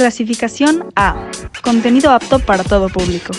Clasificación 0.00 0.90
A. 0.96 1.14
Contenido 1.60 2.10
apto 2.10 2.38
para 2.38 2.64
todo 2.64 2.88
público. 2.88 3.34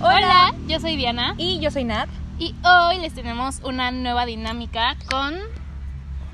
Hola, 0.00 0.52
yo 0.66 0.80
soy 0.80 0.96
Diana 0.96 1.36
Y 1.38 1.60
yo 1.60 1.70
soy 1.70 1.84
Nat. 1.84 2.08
y 2.40 2.56
hoy 2.64 2.98
les 2.98 3.14
tenemos 3.14 3.60
una 3.62 3.92
nueva 3.92 4.26
dinámica 4.26 4.96
con... 5.08 5.34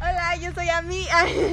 Hola, 0.01 0.35
yo 0.41 0.51
soy 0.55 0.71
Ami. 0.71 1.05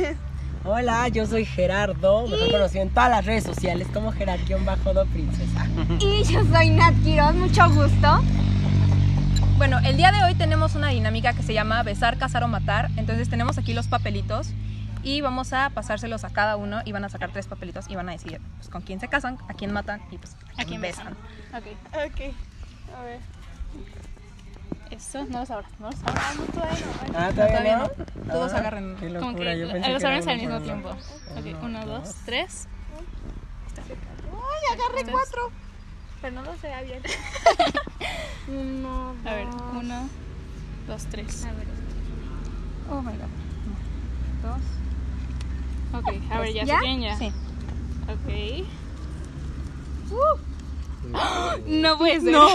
Hola, 0.64 1.10
yo 1.10 1.26
soy 1.26 1.44
Gerardo, 1.44 2.28
mejor 2.30 2.52
conocido 2.52 2.82
en 2.82 2.90
todas 2.92 3.10
las 3.10 3.26
redes 3.26 3.44
sociales 3.44 3.90
como 3.94 4.14
Gerard-do 4.14 5.06
Princesa. 5.08 5.68
y 6.00 6.24
yo 6.24 6.46
soy 6.46 6.70
Nat 6.70 6.94
Quiroz, 7.04 7.36
mucho 7.36 7.70
gusto. 7.72 8.24
Bueno, 9.58 9.80
el 9.86 9.96
día 9.98 10.12
de 10.12 10.24
hoy 10.24 10.36
tenemos 10.36 10.76
una 10.76 10.90
dinámica 10.90 11.34
que 11.34 11.42
se 11.42 11.54
llama 11.54 11.82
besar, 11.84 12.18
casar 12.18 12.44
o 12.44 12.48
matar. 12.48 12.90
Entonces 12.98 13.30
tenemos 13.30 13.58
aquí 13.58 13.74
los 13.74 13.88
papelitos 13.88 14.50
y 15.04 15.22
vamos 15.22 15.54
a 15.54 15.70
pasárselos 15.70 16.24
a 16.24 16.30
cada 16.30 16.58
uno 16.58 16.82
y 16.84 16.92
van 16.92 17.06
a 17.06 17.10
sacar 17.10 17.32
tres 17.32 17.48
papelitos 17.48 17.86
y 17.90 17.96
van 17.96 18.10
a 18.10 18.12
decidir 18.12 18.42
pues, 18.58 18.70
con 18.70 18.82
quién 18.82 19.00
se 19.00 19.08
casan, 19.08 19.38
a 19.48 19.54
quién 19.54 19.72
matan 19.72 20.02
y 20.12 20.18
pues 20.18 20.36
a 20.58 20.66
quién 20.66 20.82
besan. 20.82 21.14
Ok, 21.54 21.66
Ok, 21.94 22.34
a 22.98 23.02
ver. 23.04 23.20
eso 24.92 25.24
no 25.26 25.40
los 25.40 25.50
abras, 25.52 25.72
no. 25.80 25.90
No, 25.90 25.96
todavía 26.54 26.86
no. 27.14 27.18
Ah, 27.20 27.30
todavía 27.34 27.78
no. 27.78 27.92
no. 28.26 28.34
Todos 28.34 28.54
Ah, 28.54 28.58
agarren. 28.58 28.96
Qué 29.00 29.08
Como 29.14 29.32
locura, 29.32 29.54
que 29.54 29.60
yo 29.60 29.72
pensé 29.72 29.90
los 29.94 30.02
que 30.02 30.08
abres 30.08 30.28
al 30.28 30.40
uno 30.40 30.44
mismo 30.60 30.62
tiempo. 30.62 30.90
uno. 30.90 31.40
Ok, 31.40 31.64
uno, 31.64 31.86
dos, 31.86 32.16
tres. 32.26 32.68
Ay, 33.78 34.78
agarré 34.78 35.12
cuatro. 35.12 35.52
Pero 36.22 36.36
no 36.36 36.42
lo 36.44 36.58
sé 36.58 36.72
bien. 36.86 37.02
Uno, 38.48 39.16
A 39.26 39.34
ver, 39.34 39.48
dos. 39.50 39.62
uno, 39.74 40.10
dos, 40.88 41.06
tres. 41.10 41.46
A 41.46 41.54
ver. 41.54 41.68
Oh 42.90 43.02
my 43.02 43.14
god. 43.14 43.30
Dos. 44.44 44.62
Ok, 46.02 46.08
a 46.32 46.40
ver, 46.40 46.54
ya, 46.54 46.64
¿Ya? 46.66 46.76
se 46.76 46.82
quieren 46.82 47.02
ya. 47.02 47.18
Sí. 47.18 47.32
Ok. 48.08 48.68
No 51.68 51.98
puede 51.98 52.22
ser. 52.22 52.36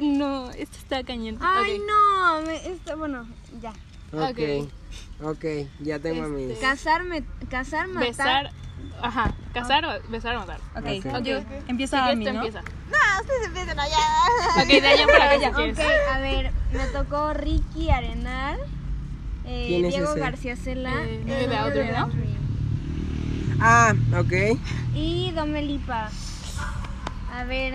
No, 0.00 0.50
esto 0.52 0.78
está 0.78 1.04
cañón. 1.04 1.38
Ay, 1.40 1.78
no. 1.86 2.40
Me, 2.42 2.56
esto, 2.68 2.96
bueno, 2.96 3.26
ya. 3.60 3.72
Ok, 4.12 4.38
ok, 5.22 5.44
ya 5.80 5.98
tengo 5.98 6.24
a 6.24 6.28
mis. 6.28 6.58
Casarme, 6.58 7.22
casar, 7.50 7.86
matar. 7.88 8.08
Besar. 8.08 8.50
Ajá, 9.02 9.34
casar 9.52 9.84
o 9.84 10.10
besar 10.10 10.36
o 10.36 10.40
matar. 10.40 10.58
Ok, 10.76 10.86
Ok. 11.06 11.16
ok. 11.20 11.68
Empieza 11.68 12.04
Si 12.06 12.12
a 12.12 12.16
mí, 12.16 12.24
¿no? 12.24 12.30
empieza. 12.30 12.62
No, 12.62 12.98
ustedes 13.20 13.46
empiezan 13.48 13.78
allá. 13.80 13.96
Ok, 14.56 14.68
de 14.68 14.86
allá 14.88 15.06
para 15.06 15.30
allá. 15.30 15.48
Ok, 15.70 15.78
a 16.14 16.18
ver, 16.20 16.52
me 16.72 16.86
tocó 16.88 17.32
Ricky 17.34 17.90
Arenal, 17.90 18.58
eh, 19.46 19.64
¿Quién 19.68 19.84
es 19.86 19.94
Diego 19.94 20.10
ese? 20.12 20.20
García 20.20 20.56
Cela, 20.56 20.92
Eh, 21.04 21.22
eh, 21.26 21.46
de 21.48 21.56
Audrey, 21.56 21.90
¿no? 21.96 22.08
Ah, 23.60 23.92
ok. 24.18 24.58
y 24.94 25.32
Domelipa. 25.32 26.10
A 27.32 27.44
ver, 27.44 27.74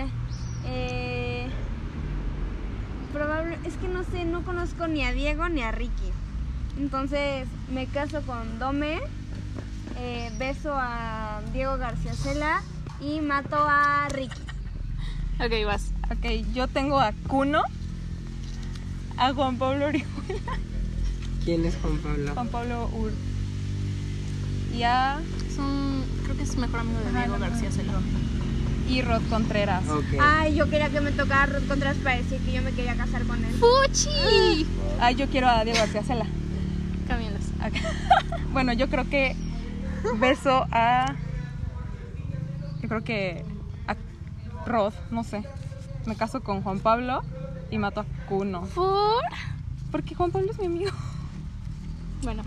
eh, 0.66 1.46
probable, 3.12 3.58
es 3.64 3.74
que 3.76 3.88
no 3.88 4.04
sé, 4.04 4.24
no 4.24 4.42
conozco 4.42 4.86
ni 4.88 5.02
a 5.04 5.12
Diego 5.12 5.48
ni 5.48 5.62
a 5.62 5.72
Ricky. 5.72 6.12
Entonces 6.78 7.46
me 7.72 7.86
caso 7.86 8.20
con 8.22 8.58
Dome, 8.58 9.00
eh, 9.98 10.30
beso 10.38 10.72
a 10.74 11.40
Diego 11.52 11.76
García 11.78 12.14
Cela 12.14 12.62
y 13.00 13.20
mato 13.20 13.56
a 13.56 14.08
Ricky. 14.10 14.40
Ok, 15.40 15.66
vas. 15.66 15.90
Ok, 16.10 16.52
yo 16.54 16.68
tengo 16.68 17.00
a 17.00 17.12
Cuno, 17.26 17.62
a 19.16 19.32
Juan 19.32 19.58
Pablo 19.58 19.86
Orihuela, 19.86 20.58
¿Quién 21.44 21.64
es 21.64 21.76
Juan 21.82 21.98
Pablo? 21.98 22.32
Juan 22.34 22.48
Pablo 22.48 22.90
Ur. 22.92 23.12
Y 24.74 24.82
a 24.82 25.18
Es 25.48 25.58
un. 25.58 26.04
Creo 26.24 26.36
que 26.36 26.42
es 26.42 26.56
mejor 26.56 26.80
amigo 26.80 26.98
de 27.00 27.10
Diego 27.12 27.38
García 27.38 27.70
Cela. 27.70 27.92
y 28.88 29.02
Rod 29.02 29.22
Contreras. 29.30 29.82
Ay, 30.20 30.54
yo 30.54 30.68
quería 30.70 30.88
que 30.90 31.00
me 31.00 31.10
tocara 31.12 31.46
Ruth 31.46 31.66
Contreras 31.66 31.96
para 31.98 32.16
decir 32.16 32.38
que 32.40 32.52
yo 32.52 32.62
me 32.62 32.72
quería 32.72 32.94
casar 32.94 33.22
con 33.24 33.44
él. 33.44 33.52
¡Fuchi! 33.54 34.66
Ay, 35.00 35.14
yo 35.16 35.26
quiero 35.28 35.48
a 35.48 35.64
Diego 35.64 35.78
García 35.78 36.02
Cela. 36.04 36.26
Cámbialos. 37.08 37.42
Ok. 37.64 37.74
bueno, 38.52 38.72
yo 38.72 38.88
creo 38.88 39.08
que 39.08 39.34
beso 40.14 40.66
a. 40.70 41.14
Yo 42.82 42.88
creo 42.88 43.04
que 43.04 43.44
a 43.88 43.96
Rod, 44.66 44.92
no 45.10 45.24
sé. 45.24 45.42
Me 46.06 46.14
caso 46.16 46.40
con 46.42 46.62
Juan 46.62 46.78
Pablo 46.80 47.22
y 47.70 47.78
mato 47.78 48.00
a 48.00 48.04
Cuno. 48.28 48.62
¿Por? 48.74 49.22
Porque 49.90 50.14
Juan 50.14 50.30
Pablo 50.30 50.50
es 50.50 50.58
mi 50.58 50.66
amigo. 50.66 50.90
Bueno, 52.22 52.42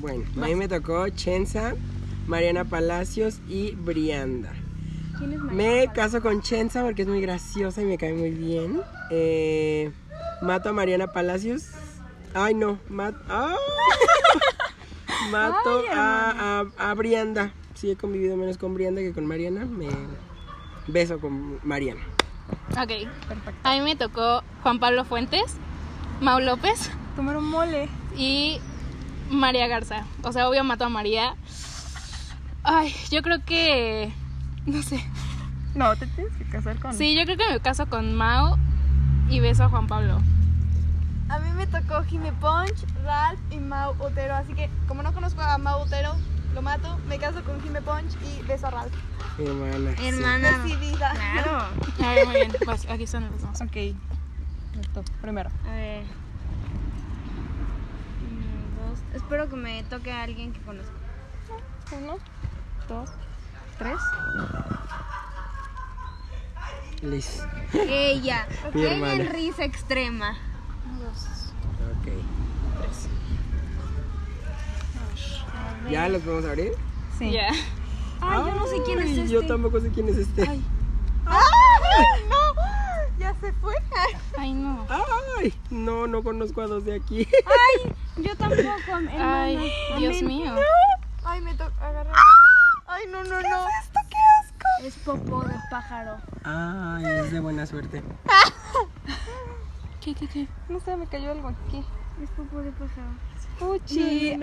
Bueno, 0.00 0.24
a 0.42 0.46
mí 0.46 0.54
me 0.54 0.68
tocó 0.68 1.08
Chenza, 1.08 1.74
Mariana 2.26 2.64
Palacios 2.64 3.38
y 3.48 3.72
Brianda. 3.72 4.52
¿Quién 5.18 5.32
es 5.32 5.38
María 5.38 5.56
Me 5.56 5.64
Palacios? 5.86 5.94
caso 5.94 6.22
con 6.22 6.42
Chenza 6.42 6.82
porque 6.82 7.02
es 7.02 7.08
muy 7.08 7.20
graciosa 7.20 7.80
y 7.82 7.86
me 7.86 7.96
cae 7.98 8.12
muy 8.12 8.30
bien. 8.30 8.80
Eh, 9.10 9.90
mato 10.42 10.68
a 10.70 10.72
Mariana 10.72 11.06
Palacios. 11.08 11.68
Ay, 12.34 12.54
no. 12.54 12.78
mat- 12.88 13.14
¡Ah! 13.28 13.54
Mato 15.30 15.82
a, 15.94 16.62
a, 16.78 16.90
a 16.90 16.94
Brianda. 16.94 17.52
Sí, 17.74 17.90
he 17.90 17.96
convivido 17.96 18.36
menos 18.36 18.58
con 18.58 18.74
Brianda 18.74 19.00
que 19.00 19.12
con 19.12 19.26
Mariana. 19.26 19.64
Me 19.66 19.88
beso 20.86 21.18
con 21.20 21.58
Mariana. 21.62 22.00
ok. 22.70 23.08
A 23.64 23.74
mí 23.74 23.80
me 23.82 23.96
tocó 23.96 24.42
Juan 24.62 24.78
Pablo 24.78 25.04
Fuentes, 25.04 25.56
Mau 26.20 26.40
López 26.40 26.90
Tomaron 27.16 27.44
mole. 27.44 27.88
y 28.16 28.58
María 29.30 29.66
Garza. 29.66 30.04
O 30.22 30.32
sea, 30.32 30.48
obvio 30.48 30.64
mato 30.64 30.84
a 30.84 30.88
María. 30.88 31.34
Ay, 32.62 32.94
yo 33.10 33.22
creo 33.22 33.44
que. 33.44 34.12
No 34.66 34.82
sé. 34.82 35.04
No, 35.74 35.94
te 35.96 36.06
tienes 36.06 36.32
que 36.36 36.44
casar 36.44 36.78
con. 36.80 36.94
Sí, 36.94 37.14
yo 37.14 37.24
creo 37.24 37.36
que 37.36 37.52
me 37.52 37.60
caso 37.60 37.86
con 37.86 38.14
Mau 38.14 38.56
y 39.28 39.40
beso 39.40 39.64
a 39.64 39.68
Juan 39.68 39.86
Pablo. 39.86 40.20
Me 41.72 41.80
tocó 41.80 42.02
Jimmy 42.04 42.30
Punch, 42.32 42.84
Ralph 43.02 43.40
y 43.50 43.58
Mau 43.58 43.94
Otero. 43.98 44.34
Así 44.34 44.54
que, 44.54 44.70
como 44.86 45.02
no 45.02 45.12
conozco 45.12 45.40
a 45.40 45.58
Mau 45.58 45.80
Otero, 45.80 46.14
lo 46.54 46.62
mato, 46.62 46.98
me 47.08 47.18
caso 47.18 47.42
con 47.44 47.60
Jimmy 47.62 47.80
Punch 47.80 48.12
y 48.22 48.42
beso 48.42 48.68
a 48.68 48.70
Ralph. 48.70 48.94
Hermana. 49.38 49.94
sí. 49.96 50.06
Hermana. 50.06 50.58
Decidida. 50.58 51.10
Claro. 51.12 51.58
A 52.04 52.14
ver, 52.14 52.26
muy 52.26 52.34
bien. 52.36 52.52
Vas, 52.66 52.86
aquí 52.88 53.04
están 53.04 53.30
los 53.30 53.40
dos. 53.40 53.60
Ok. 53.60 53.76
Esto, 53.76 55.02
primero. 55.20 55.50
A 55.66 55.72
ver. 55.72 56.04
Uno, 58.30 58.88
dos. 58.88 58.98
Espero 59.14 59.48
que 59.48 59.56
me 59.56 59.82
toque 59.84 60.12
a 60.12 60.22
alguien 60.22 60.52
que 60.52 60.60
conozco. 60.60 60.92
Uno, 61.92 62.18
dos, 62.88 63.10
tres. 63.78 63.98
Liz. 67.02 67.42
Ella. 67.72 68.46
Ok, 68.68 68.76
en 68.76 69.30
risa 69.30 69.64
extrema. 69.64 70.36
Ok. 71.92 72.06
¿Ya 75.90 76.08
los 76.08 76.24
vamos 76.24 76.44
a 76.44 76.48
abrir? 76.48 76.72
Sí. 77.18 77.32
Ya. 77.32 77.50
Ay, 78.20 78.44
yo 78.44 78.54
no 78.54 78.66
sé 78.66 78.82
quién 78.84 78.98
es 78.98 79.06
Ay, 79.06 79.20
este. 79.20 79.32
Yo 79.32 79.46
tampoco 79.46 79.80
sé 79.80 79.90
quién 79.90 80.08
es 80.08 80.16
este. 80.16 80.42
¡Ay, 80.48 80.64
no! 82.28 82.36
Ya 83.18 83.34
se 83.40 83.52
fue. 83.54 83.74
Ay, 84.38 84.52
no. 84.52 84.86
Ay, 85.38 85.54
no, 85.70 86.06
no 86.06 86.22
conozco 86.22 86.60
a 86.60 86.66
dos 86.66 86.84
de 86.84 86.96
aquí. 86.96 87.28
Ay, 87.46 87.94
yo 88.16 88.36
tampoco, 88.36 88.62
hermana. 88.62 89.42
Ay, 89.44 89.72
Dios 89.98 90.22
mío. 90.22 90.54
Ay, 91.24 91.40
me 91.40 91.54
toca 91.54 91.72
agarrar. 91.86 92.14
Ay, 92.86 93.04
no, 93.10 93.22
no, 93.24 93.40
no. 93.40 93.40
¿Qué 93.40 93.72
es 93.78 93.84
esto? 93.84 94.00
¡Qué 94.10 94.16
asco! 94.40 94.86
Es 94.86 94.94
popó 94.96 95.42
de 95.42 95.54
pájaro. 95.70 96.16
Ay, 96.44 97.04
es 97.04 97.32
de 97.32 97.40
buena 97.40 97.66
suerte. 97.66 98.02
¿Qué, 100.06 100.14
qué, 100.14 100.26
qué? 100.28 100.46
No 100.68 100.78
sé, 100.78 100.96
me 100.96 101.08
cayó 101.08 101.32
algo 101.32 101.48
aquí. 101.48 101.82
Es 102.22 102.30
popó 102.30 102.60
de 102.60 102.70
pájaro. 102.70 103.10
Puchi. 103.58 104.30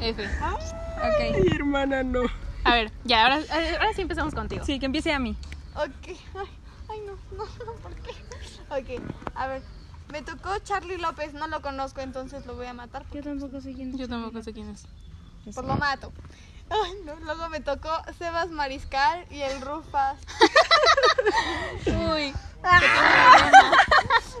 F. 0.00 0.22
Ok. 0.22 0.30
Ay, 1.00 1.46
hermana, 1.54 2.02
no. 2.02 2.24
A 2.64 2.74
ver, 2.74 2.92
ya, 3.04 3.22
ahora, 3.22 3.36
ahora 3.36 3.94
sí 3.94 4.02
empezamos 4.02 4.34
contigo. 4.34 4.66
Sí, 4.66 4.78
que 4.78 4.84
empiece 4.84 5.14
a 5.14 5.18
mí. 5.18 5.34
Ok. 5.74 6.08
Ay, 6.08 6.18
ay, 6.90 7.00
no, 7.06 7.12
no, 7.34 7.46
no, 7.64 7.72
¿por 7.80 7.94
qué? 8.02 8.10
Ok, 8.68 9.00
a 9.34 9.46
ver. 9.46 9.62
Me 10.12 10.20
tocó 10.20 10.58
Charlie 10.58 10.98
López, 10.98 11.32
no 11.32 11.48
lo 11.48 11.62
conozco, 11.62 12.02
entonces 12.02 12.44
lo 12.44 12.54
voy 12.54 12.66
a 12.66 12.74
matar. 12.74 13.06
Yo 13.14 13.22
tampoco 13.22 13.62
sé 13.62 13.72
quién 13.72 13.96
Yo 13.96 14.10
tampoco 14.10 14.42
sé 14.42 14.52
quién 14.52 14.68
es. 14.68 14.86
Pues 15.44 15.56
lo 15.56 15.76
mato. 15.76 16.12
Ay, 16.68 16.92
no. 17.06 17.16
Luego 17.16 17.48
me 17.48 17.60
tocó 17.60 17.88
Sebas 18.18 18.50
Mariscal 18.50 19.24
y 19.30 19.40
el 19.40 19.62
Rufas. 19.62 20.18
Uy. 21.86 22.34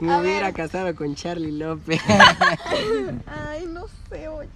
Me 0.00 0.20
hubiera 0.20 0.52
casado 0.52 0.94
con 0.96 1.14
Charlie 1.14 1.52
López. 1.52 2.00
Ay, 2.08 3.66
no 3.68 3.86
sé, 4.08 4.28
oye. 4.28 4.48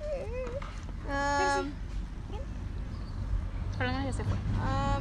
Ah, 1.10 1.62
Pero 3.78 3.92
no, 3.92 4.04
ya 4.04 4.12
se 4.12 4.24
fue. 4.24 4.36
ah, 4.60 4.98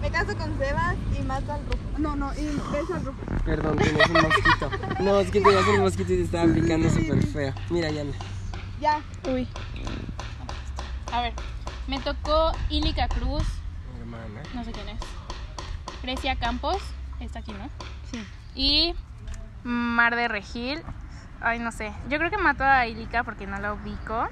Me 0.00 0.10
caso 0.10 0.36
con 0.36 0.56
Sebas 0.58 0.94
y 1.18 1.22
mato 1.22 1.52
al 1.52 1.64
Rufo. 1.66 1.78
No, 1.98 2.14
no, 2.14 2.32
y 2.34 2.44
beso 2.72 2.94
al 2.94 3.04
Rufo. 3.04 3.18
Perdón, 3.44 3.76
tienes 3.78 4.06
un 4.08 4.12
mosquito. 4.22 4.70
No, 5.00 5.18
es 5.20 5.30
que 5.32 5.40
tenías 5.40 5.66
un 5.66 5.80
mosquito 5.80 6.12
y 6.12 6.16
te 6.18 6.22
estaba 6.22 6.52
picando 6.52 6.88
súper 6.90 7.26
feo. 7.26 7.52
Mira, 7.70 7.90
Yana. 7.90 8.12
Ya. 8.80 9.00
Uy. 9.28 9.48
A 11.12 11.22
ver, 11.22 11.32
me 11.88 11.98
tocó 12.00 12.52
Ilica 12.70 13.08
Cruz, 13.08 13.42
Hermana. 13.98 14.42
no 14.54 14.62
sé 14.64 14.70
quién 14.72 14.88
es. 14.90 15.00
Grecia 16.02 16.36
Campos, 16.36 16.76
está 17.18 17.40
aquí, 17.40 17.52
¿no? 17.52 17.68
Y 18.58 18.92
Mar 19.62 20.16
de 20.16 20.26
Regil. 20.26 20.82
Ay, 21.40 21.60
no 21.60 21.70
sé. 21.70 21.92
Yo 22.08 22.18
creo 22.18 22.28
que 22.28 22.38
mato 22.38 22.64
a 22.64 22.88
Ilica 22.88 23.22
porque 23.22 23.46
no 23.46 23.58
la 23.60 23.72
ubico. 23.72 24.26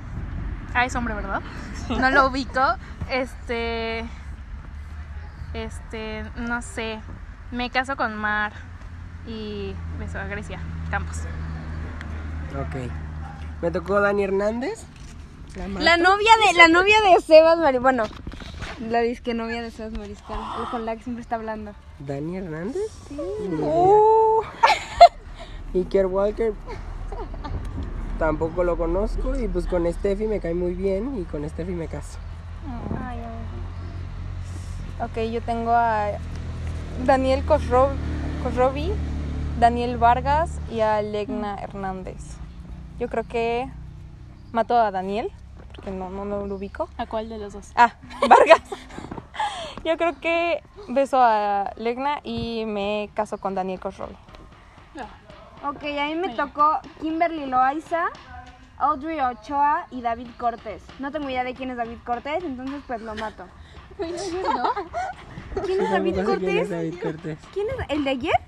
Ah, 0.75 0.85
es 0.85 0.97
hombre, 0.97 1.15
¿verdad? 1.15 1.41
No 1.89 2.11
lo 2.11 2.27
ubico. 2.27 2.61
Este. 3.09 4.05
Este, 5.55 6.25
no 6.37 6.61
sé. 6.61 6.99
Me 7.53 7.71
caso 7.71 7.97
con 7.97 8.17
Mar 8.17 8.53
y 9.29 9.75
beso 10.01 10.19
a 10.19 10.25
Grecia 10.25 10.59
Campos. 10.91 11.19
Ok. 12.59 12.91
Me 13.63 13.71
tocó 13.71 14.01
Dani 14.01 14.25
Hernández. 14.25 14.85
La, 15.57 15.97
novia 15.97 16.33
de, 16.47 16.59
la 16.59 16.69
novia 16.69 17.01
de 17.01 17.21
Sebas 17.23 17.59
Mariscal. 17.59 17.81
Bueno, 17.81 18.05
la 18.91 19.01
disque 19.01 19.33
novia 19.33 19.63
de 19.63 19.71
Sebas 19.71 19.93
Mariscal. 19.93 20.39
el 20.61 20.71
Con 20.71 20.85
la 20.85 20.97
que 20.97 21.05
siempre 21.05 21.23
está 21.23 21.37
hablando. 21.37 21.73
¿Dani 22.01 22.37
Hernández? 22.37 22.83
Sí. 23.09 23.17
Uh. 23.19 24.16
Iker 25.75 26.07
Walker. 26.07 26.53
Tampoco 28.19 28.65
lo 28.65 28.77
conozco. 28.79 29.39
Y 29.39 29.47
pues 29.49 29.67
con 29.67 29.91
Steffi 29.93 30.27
me 30.27 30.41
cae 30.41 30.55
muy 30.55 30.75
bien. 30.75 31.19
Y 31.19 31.25
con 31.25 31.49
Steffi 31.49 31.73
me 31.73 31.89
caso. 31.89 32.19
Ay, 33.03 33.19
ay. 33.19 35.05
Ok, 35.05 35.31
yo 35.33 35.43
tengo 35.43 35.73
a 35.73 36.13
Daniel 37.05 37.45
Cosro- 37.45 37.91
Cosrobi, 38.43 38.91
Daniel 39.61 39.99
Vargas 39.99 40.59
y 40.71 40.81
a 40.81 41.03
Legna 41.03 41.57
Hernández. 41.57 42.17
Yo 42.99 43.09
creo 43.09 43.25
que 43.25 43.69
mato 44.53 44.75
a 44.79 44.91
Daniel, 44.91 45.31
porque 45.75 45.91
no, 45.91 46.09
no, 46.09 46.25
no 46.25 46.47
lo 46.47 46.55
ubico. 46.55 46.89
¿A 46.97 47.05
cuál 47.05 47.29
de 47.29 47.37
los 47.37 47.53
dos? 47.53 47.73
Ah, 47.77 47.93
Vargas. 48.29 48.63
Yo 49.87 49.97
creo 49.97 50.19
que 50.21 50.65
beso 50.89 51.23
a 51.23 51.71
Legna 51.77 52.19
y 52.25 52.65
me 52.67 53.09
caso 53.15 53.39
con 53.39 53.55
Daniel 53.55 53.79
Cosrobi. 53.79 54.17
Ok, 55.65 55.85
a 55.85 56.07
mí 56.07 56.17
me 56.17 56.31
tocó 56.31 56.81
Kimberly 57.01 57.47
Loaiza, 57.47 58.07
Audrey 58.79 59.21
Ochoa 59.21 59.87
y 59.93 60.03
David 60.03 60.27
Cortés. 60.39 60.83
No 60.99 61.13
tengo 61.13 61.31
idea 61.31 61.45
de 61.45 61.55
quién 61.55 61.71
es 61.71 61.77
David 61.77 61.99
Cortés, 62.05 62.43
entonces 62.43 62.83
pues 62.85 63.01
lo 63.01 63.15
mato. 63.15 63.45
¿Quién 63.97 64.15
es 65.81 65.91
David 65.91 66.15
quién 66.15 66.21
es 66.21 66.27
Cortés? 66.27 66.71
David 66.71 67.01
Cortés. 67.01 67.39
¿Quién 67.55 67.67
es? 67.69 67.77
¿El 67.89 68.03
de 68.03 68.11
ayer? 68.11 68.41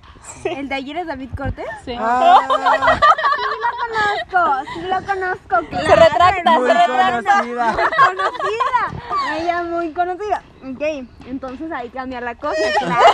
¿El 0.44 0.68
de 0.68 0.74
ayer 0.74 0.96
es 0.96 1.06
David 1.06 1.30
Cortés? 1.36 1.66
Sí. 1.84 1.94
Ah, 1.96 2.40
Sí 2.48 3.54
lo 3.64 4.34
conozco, 4.34 4.70
sí 4.74 4.80
lo 4.82 4.96
conozco, 5.06 5.68
claro. 5.70 5.86
Se 5.86 5.96
retracta, 5.96 6.58
muy 6.58 6.66
se 6.66 6.74
retracta. 6.74 7.32
conocida. 7.32 7.72
conocida. 7.72 8.97
Ella 9.36 9.62
muy 9.64 9.92
conocida. 9.92 10.42
Ok, 10.62 11.06
entonces 11.26 11.70
ahí 11.72 11.88
cambia 11.90 12.20
la 12.20 12.34
cosa, 12.34 12.56
claro. 12.78 13.04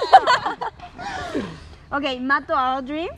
Ok, 1.90 2.20
mato 2.20 2.56
a 2.56 2.75
Audrey. 2.75 3.08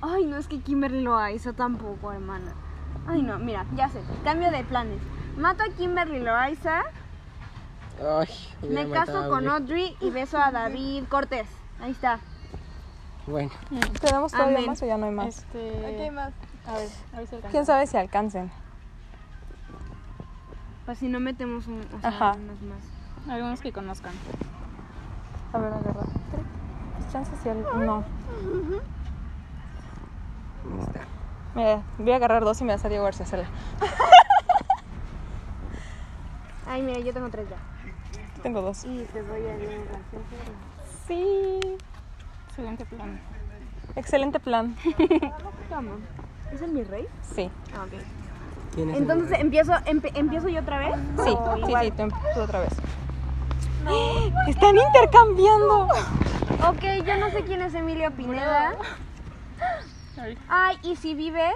Ay, 0.00 0.24
no 0.26 0.36
es 0.36 0.46
que 0.46 0.60
Kimberly 0.60 1.02
lo 1.02 1.28
hizo 1.28 1.52
tampoco, 1.52 2.12
hermana. 2.12 2.52
Ay, 3.06 3.22
no, 3.22 3.38
mira, 3.38 3.66
ya 3.74 3.88
sé. 3.88 4.00
Cambio 4.22 4.50
de 4.50 4.64
planes. 4.64 5.00
Mato 5.36 5.62
a 5.62 5.74
Kimberly 5.74 6.20
Loaiza, 6.20 6.82
Ay, 8.00 8.28
me 8.62 8.86
matado 8.86 9.20
caso 9.20 9.28
con 9.28 9.48
Audrey. 9.48 9.96
Y 10.00 10.10
beso 10.10 10.38
a 10.38 10.50
David 10.50 11.04
Cortés. 11.08 11.48
Ahí 11.80 11.90
está. 11.90 12.20
Bueno, 13.26 13.50
¿Tenemos 14.00 14.32
todavía 14.32 14.56
Amén. 14.56 14.66
más 14.70 14.82
o 14.82 14.86
ya 14.86 14.96
no 14.96 15.06
hay 15.06 15.12
más? 15.12 15.38
Este, 15.38 16.10
más? 16.10 16.32
A 16.66 16.72
ver, 16.72 16.88
a 17.12 17.18
ver 17.18 17.26
si 17.26 17.34
alcanza. 17.34 17.48
¿Quién 17.50 17.66
sabe 17.66 17.86
si 17.86 17.96
alcancen? 17.96 18.50
Pues 20.88 21.00
si 21.00 21.08
no 21.08 21.20
metemos 21.20 21.66
un, 21.66 21.82
o 21.82 22.00
sea, 22.00 22.08
Ajá. 22.08 22.32
unos 22.32 22.62
más. 22.62 22.78
Algunos 23.28 23.60
que 23.60 23.74
conozcan. 23.74 24.14
A 25.52 25.58
ver, 25.58 25.70
agarra. 25.70 26.06
Chance 27.12 27.30
si 27.42 27.50
al- 27.50 27.62
No. 27.84 28.02
Mira, 31.54 31.82
voy 31.98 32.12
a 32.12 32.16
agarrar 32.16 32.42
dos 32.42 32.58
y 32.62 32.64
me 32.64 32.72
das 32.72 32.86
a 32.86 32.88
Diego 32.88 33.04
García 33.04 33.26
Cela. 33.26 33.44
Ay, 36.66 36.80
mira, 36.80 37.00
yo 37.00 37.12
tengo 37.12 37.28
tres 37.28 37.46
ya. 37.50 37.56
Tengo 38.42 38.62
dos. 38.62 38.86
Y 38.86 39.04
te 39.12 39.22
doy 39.22 39.46
a 39.46 39.56
Diego 39.58 39.84
García. 39.92 40.20
Sí. 41.06 41.60
Excelente 42.48 42.86
plan. 42.86 43.20
Excelente 43.94 44.40
plan. 44.40 44.74
¿Es 46.50 46.62
el 46.62 46.72
mi 46.72 46.82
rey? 46.82 47.06
Sí. 47.34 47.50
Ah, 47.76 47.84
ok. 47.84 47.92
¿Quién 48.74 48.90
es 48.90 48.96
el 48.96 49.02
Entonces? 49.02 49.40
¿empiezo, 49.40 49.72
empe- 49.86 50.12
¿empiezo 50.14 50.48
yo 50.48 50.60
otra 50.60 50.78
vez? 50.78 50.94
Sí, 51.24 51.30
¿O 51.30 51.54
sí, 51.56 51.60
igual? 51.62 51.84
sí, 51.86 51.90
tú, 51.92 52.12
tú 52.34 52.40
otra 52.40 52.60
vez. 52.60 52.72
Están 54.46 54.74
intercambiando. 54.76 55.88
Ok, 56.68 57.06
yo 57.06 57.16
no 57.18 57.30
sé 57.30 57.44
quién 57.44 57.62
es 57.62 57.74
Emilio 57.74 58.10
Pineda. 58.12 58.72
Ay. 60.48 60.78
¿y 60.82 60.96
si 60.96 61.14
vives? 61.14 61.54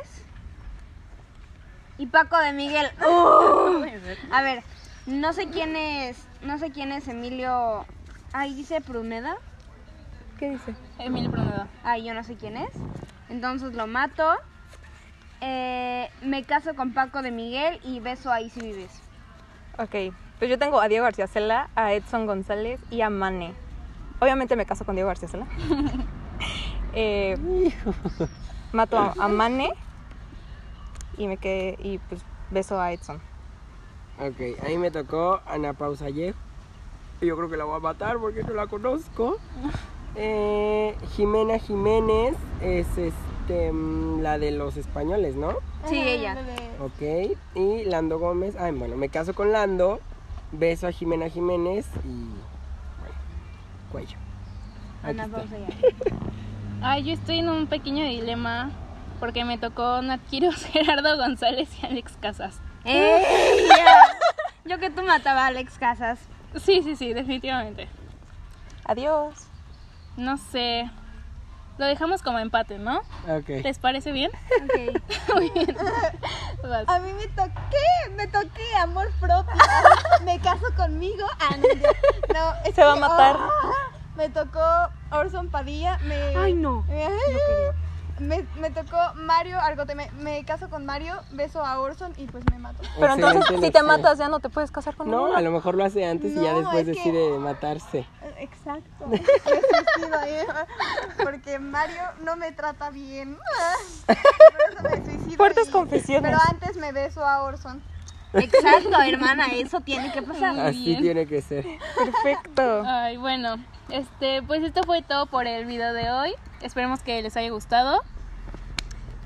Y 1.98 2.06
Paco 2.06 2.38
de 2.38 2.52
Miguel. 2.52 2.86
Uh. 3.06 3.84
A 4.32 4.42
ver, 4.42 4.62
no 5.06 5.32
sé 5.32 5.48
quién 5.48 5.76
es, 5.76 6.16
no 6.42 6.58
sé 6.58 6.70
quién 6.70 6.92
es 6.92 7.08
Emilio. 7.08 7.84
Ay, 8.32 8.54
dice 8.54 8.80
Pruneda. 8.80 9.34
¿Qué 10.38 10.50
dice? 10.50 10.74
Emil 10.98 11.28
Bruneda. 11.28 11.68
Ay, 11.84 12.04
yo 12.04 12.14
no 12.14 12.24
sé 12.24 12.36
quién 12.36 12.56
es. 12.56 12.70
Entonces 13.28 13.74
lo 13.74 13.86
mato. 13.86 14.32
Eh, 15.44 16.08
me 16.22 16.44
caso 16.44 16.76
con 16.76 16.94
Paco 16.94 17.20
de 17.20 17.32
Miguel 17.32 17.80
y 17.82 17.98
beso 17.98 18.30
ahí 18.30 18.48
si 18.48 18.60
vives. 18.60 19.02
Ok, 19.76 20.14
pues 20.38 20.48
yo 20.48 20.56
tengo 20.56 20.80
a 20.80 20.86
Diego 20.86 21.04
García 21.04 21.26
Cela, 21.26 21.68
a 21.74 21.92
Edson 21.94 22.26
González 22.26 22.80
y 22.90 23.00
a 23.00 23.10
Mane. 23.10 23.52
Obviamente 24.20 24.54
me 24.54 24.66
caso 24.66 24.84
con 24.84 24.94
Diego 24.94 25.08
García 25.08 25.28
Cela. 25.28 25.46
Eh, 26.94 27.38
mato 28.72 28.98
a, 28.98 29.14
a 29.18 29.28
Mane 29.28 29.72
y 31.16 31.26
me 31.26 31.38
quedé 31.38 31.78
y 31.82 31.96
pues 31.96 32.20
beso 32.50 32.78
a 32.78 32.92
Edson. 32.92 33.16
Ok, 34.18 34.62
ahí 34.62 34.76
me 34.76 34.90
tocó 34.90 35.40
Ana 35.46 35.72
Pausayev. 35.72 36.34
Yo 37.22 37.34
creo 37.36 37.48
que 37.48 37.56
la 37.56 37.64
voy 37.64 37.76
a 37.76 37.78
matar 37.78 38.18
porque 38.18 38.42
no 38.42 38.52
la 38.52 38.66
conozco. 38.66 39.38
Eh, 40.14 40.94
Jimena 41.16 41.58
Jiménez 41.58 42.36
es 42.60 42.86
este 42.98 43.31
mm, 43.48 44.20
la 44.20 44.38
de 44.38 44.50
los 44.50 44.76
españoles, 44.76 45.36
¿no? 45.36 45.54
Sí, 45.88 46.00
ella. 46.00 46.36
Ok. 46.80 47.36
Y 47.54 47.84
Lando 47.84 48.18
Gómez. 48.18 48.56
Ay, 48.58 48.72
bueno, 48.72 48.96
me 48.96 49.08
caso 49.08 49.34
con 49.34 49.52
Lando. 49.52 50.00
Beso 50.52 50.86
a 50.86 50.92
Jimena 50.92 51.28
Jiménez 51.28 51.86
y. 52.04 52.26
Bueno, 53.00 53.14
cuello. 53.90 54.18
Aquí 55.02 55.10
Ana 55.10 55.24
está. 55.24 55.36
Pausa 55.38 55.56
ya. 55.58 55.66
Ay, 56.82 57.04
yo 57.04 57.12
estoy 57.12 57.38
en 57.38 57.48
un 57.48 57.66
pequeño 57.68 58.04
dilema 58.04 58.70
porque 59.20 59.44
me 59.44 59.56
tocó 59.56 60.02
Nat 60.02 60.20
Quiroz, 60.28 60.64
Gerardo 60.72 61.16
González 61.16 61.68
y 61.80 61.86
Alex 61.86 62.16
Casas. 62.20 62.60
¡Ella! 62.84 63.86
Yo 64.64 64.78
que 64.78 64.90
tú 64.90 65.02
mataba 65.02 65.44
a 65.44 65.46
Alex 65.46 65.78
Casas. 65.78 66.18
Sí, 66.56 66.82
sí, 66.82 66.96
sí, 66.96 67.12
definitivamente. 67.12 67.88
Adiós. 68.84 69.46
No 70.16 70.36
sé. 70.36 70.90
Lo 71.82 71.88
dejamos 71.88 72.22
como 72.22 72.38
empate, 72.38 72.78
¿no? 72.78 72.98
Ok. 73.28 73.48
¿Les 73.64 73.76
parece 73.80 74.12
bien? 74.12 74.30
Ok. 74.62 75.02
Muy 75.34 75.50
bien. 75.50 75.76
Vas. 76.62 76.88
A 76.88 77.00
mí 77.00 77.12
me 77.12 77.26
toqué, 77.26 78.14
me 78.14 78.28
toqué 78.28 78.76
amor 78.80 79.10
propio. 79.18 79.52
me 80.24 80.38
caso 80.38 80.66
conmigo. 80.76 81.26
Ah, 81.40 81.56
no. 81.56 81.66
No, 82.32 82.54
es 82.64 82.76
Se 82.76 82.84
va 82.84 82.92
a 82.92 82.94
matar. 82.94 83.36
ah, 83.36 83.90
me 84.14 84.28
tocó 84.28 84.60
Orson 85.10 85.48
Padilla. 85.48 85.98
Me, 86.04 86.36
Ay, 86.36 86.52
no. 86.54 86.82
Me, 86.82 87.08
me, 88.18 88.46
me 88.60 88.70
tocó 88.70 88.96
Mario 89.14 89.58
Argote. 89.58 89.94
Me, 89.94 90.10
me 90.12 90.44
caso 90.44 90.68
con 90.70 90.84
Mario, 90.86 91.14
beso 91.32 91.64
a 91.64 91.80
Orson 91.80 92.12
y 92.16 92.26
pues 92.26 92.44
me 92.50 92.58
mato. 92.58 92.82
Pero 92.98 93.14
entonces, 93.14 93.60
si 93.60 93.70
te 93.70 93.82
matas, 93.82 94.18
ya 94.18 94.28
no 94.28 94.40
te 94.40 94.48
puedes 94.48 94.70
casar 94.70 94.94
con 94.96 95.10
No, 95.10 95.34
a 95.34 95.40
lo 95.40 95.50
mejor 95.50 95.74
lo 95.74 95.84
hace 95.84 96.04
antes 96.04 96.32
y 96.32 96.40
ya 96.40 96.54
después 96.54 96.84
que- 96.84 96.92
decide 96.92 97.38
matarse. 97.38 98.06
Exacto. 98.38 99.06
Ahí. 100.20 100.38
Porque 101.22 101.58
Mario 101.58 102.02
no 102.22 102.36
me 102.36 102.52
trata 102.52 102.90
bien. 102.90 103.36
Por 104.06 104.16
eso 104.16 104.82
me 104.82 105.04
suicido. 105.04 105.36
Fuertes 105.36 105.68
y- 105.68 105.72
confesiones. 105.72 106.30
Pero 106.30 106.42
antes 106.50 106.76
me 106.76 106.92
beso 106.92 107.24
a 107.24 107.42
Orson. 107.42 107.82
Exacto, 108.34 108.98
hermana, 109.02 109.46
eso 109.52 109.80
tiene 109.80 110.10
que 110.10 110.22
pasar. 110.22 110.58
Así 110.58 110.84
bien. 110.86 111.02
tiene 111.02 111.26
que 111.26 111.42
ser. 111.42 111.66
Perfecto. 111.96 112.82
Ay, 112.86 113.18
bueno, 113.18 113.56
este, 113.90 114.42
pues 114.42 114.62
esto 114.62 114.82
fue 114.84 115.02
todo 115.02 115.26
por 115.26 115.46
el 115.46 115.66
video 115.66 115.92
de 115.92 116.10
hoy. 116.10 116.34
Esperemos 116.62 117.00
que 117.02 117.20
les 117.22 117.36
haya 117.36 117.50
gustado. 117.50 118.00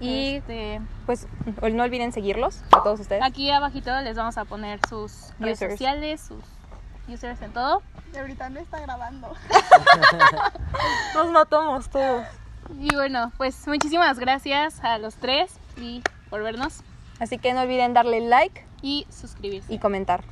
Y 0.01 0.37
Este, 0.37 0.81
pues 1.07 1.27
no 1.73 1.83
olviden 1.83 2.13
seguirlos 2.13 2.63
a 2.73 2.83
todos 2.83 3.01
ustedes. 3.01 3.23
aquí 3.23 3.51
abajito 3.51 3.91
les 4.03 4.17
vamos 4.17 4.37
a 4.37 4.45
poner 4.45 4.79
sus 4.89 5.33
redes 5.39 5.57
Users. 5.57 5.73
sociales, 5.73 6.21
sus 6.21 6.45
users 7.15 7.41
en 7.41 7.53
todo. 7.53 7.83
Y 8.13 8.19
ahorita 8.19 8.49
no 8.51 8.61
está 8.61 8.79
grabando. 8.81 9.33
Nos 11.15 11.31
matamos 11.33 11.89
todos. 11.89 12.27
Y 12.79 12.95
bueno, 12.95 13.33
pues 13.39 13.67
muchísimas 13.67 14.19
gracias 14.19 14.83
a 14.85 14.99
los 14.99 15.15
tres 15.17 15.53
y 15.77 16.03
por 16.31 16.43
vernos 16.43 16.81
Así 17.21 17.39
que 17.39 17.55
no 17.55 17.63
olviden 17.63 17.95
darle 17.95 18.21
like 18.21 18.67
y 18.83 19.07
suscribirse. 19.09 19.73
y 19.73 19.79
comentar. 19.79 20.23